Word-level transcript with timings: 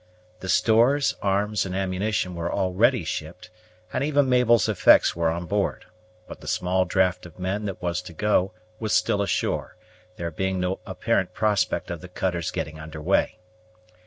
The 0.39 0.49
stores, 0.49 1.15
arms, 1.21 1.63
and 1.63 1.75
ammunition 1.75 2.33
were 2.33 2.51
already 2.51 3.03
shipped, 3.03 3.51
and 3.93 4.03
even 4.03 4.27
Mabel's 4.27 4.67
effects 4.67 5.15
were 5.15 5.29
on 5.29 5.45
board; 5.45 5.85
but 6.27 6.41
the 6.41 6.47
small 6.47 6.85
draft 6.85 7.27
of 7.27 7.37
men 7.37 7.65
that 7.65 7.83
was 7.83 8.01
to 8.01 8.13
go 8.13 8.51
was 8.79 8.93
still 8.93 9.21
ashore, 9.21 9.75
there 10.15 10.31
being 10.31 10.59
no 10.59 10.79
apparent 10.87 11.35
prospect 11.35 11.91
of 11.91 12.01
the 12.01 12.09
cutter's 12.09 12.49
getting 12.49 12.79
under 12.79 12.99
way. 12.99 13.37